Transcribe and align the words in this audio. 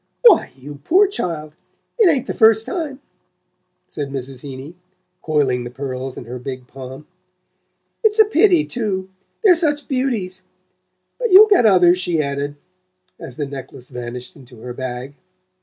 "Why, 0.23 0.51
you 0.55 0.79
poor 0.83 1.05
child 1.05 1.53
it 1.99 2.09
ain't 2.09 2.25
the 2.25 2.33
first 2.33 2.65
time," 2.65 2.99
said 3.85 4.09
Mrs. 4.09 4.41
Heeny, 4.41 4.73
coiling 5.21 5.63
the 5.63 5.69
pearls 5.69 6.17
in 6.17 6.25
her 6.25 6.39
big 6.39 6.65
palm. 6.65 7.05
"It's 8.03 8.17
a 8.17 8.25
pity 8.25 8.65
too: 8.65 9.09
they're 9.43 9.53
such 9.53 9.87
beauties. 9.87 10.41
But 11.19 11.29
you'll 11.29 11.45
get 11.49 11.67
others," 11.67 11.99
she 11.99 12.19
added, 12.19 12.55
as 13.19 13.37
the 13.37 13.45
necklace 13.45 13.89
vanished 13.89 14.35
into 14.35 14.61
her 14.61 14.73
bag. 14.73 15.13